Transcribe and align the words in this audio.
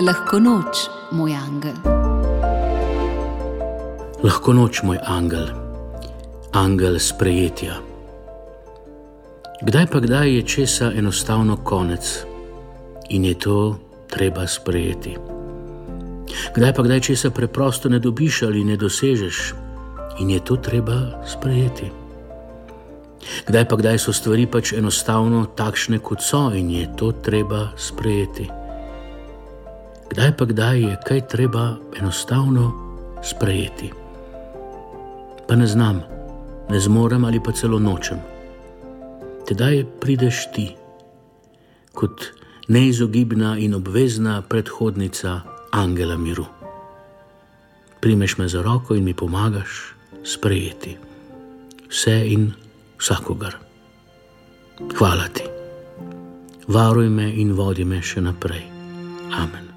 Lahko 0.00 0.38
noč, 0.40 0.88
moj 1.12 1.34
angel. 1.36 1.76
Lahko 4.24 4.52
noč, 4.56 4.80
moj 4.80 4.96
angel, 5.04 5.50
angel 6.56 6.96
sprejetja. 6.96 7.76
Kdaj 9.60 9.86
pa 9.92 10.00
kdaj 10.00 10.32
je 10.36 10.42
česa 10.42 10.88
enostavno 10.96 11.58
konec 11.60 12.24
in 13.12 13.24
je 13.28 13.34
to 13.36 13.76
treba 14.08 14.46
sprejeti. 14.48 15.18
Kdaj 16.56 16.72
pa 16.72 16.82
kdaj 16.82 17.00
česa 17.00 17.28
preprosto 17.30 17.92
ne 17.92 18.00
dobiš 18.00 18.42
ali 18.48 18.64
ne 18.64 18.80
dosežeš 18.80 19.52
in 20.24 20.30
je 20.30 20.40
to 20.40 20.56
treba 20.56 21.20
sprejeti. 21.28 21.92
Kdaj 23.52 23.68
pa 23.68 23.76
kdaj 23.76 24.00
so 24.00 24.16
stvari 24.16 24.48
pač 24.48 24.72
enostavno 24.72 25.44
takšne, 25.44 26.00
kot 26.00 26.24
so 26.24 26.48
in 26.56 26.72
je 26.72 26.88
to 26.96 27.12
treba 27.12 27.76
sprejeti. 27.76 28.48
Kdaj 30.10 30.36
pa 30.36 30.44
kdaj 30.44 30.80
je 30.82 30.96
kaj 31.06 31.20
treba 31.28 31.76
enostavno 31.98 32.72
sprejeti. 33.22 33.92
Pa 35.48 35.56
ne 35.56 35.66
znam, 35.66 36.02
ne 36.70 36.80
zmorem 36.80 37.24
ali 37.24 37.40
pa 37.42 37.52
celo 37.52 37.78
nočem. 37.78 38.18
Tedaj 39.46 39.84
prideš 40.00 40.46
ti, 40.54 40.74
kot 41.94 42.24
neizogibna 42.68 43.58
in 43.58 43.74
obvezna 43.74 44.42
predhodnica 44.42 45.40
Angela 45.70 46.16
Miru. 46.16 46.46
Primeš 48.00 48.38
me 48.38 48.48
za 48.48 48.62
roko 48.62 48.94
in 48.94 49.04
mi 49.04 49.14
pomagaš 49.14 49.94
sprejeti 50.24 50.96
vse 51.90 52.26
in 52.26 52.52
vsakogar. 52.98 53.56
Hvala 54.98 55.28
ti. 55.28 55.44
Varuj 56.68 57.08
me 57.08 57.32
in 57.34 57.52
vodi 57.52 57.84
me 57.84 58.02
še 58.02 58.20
naprej. 58.20 58.62
Amen. 59.34 59.69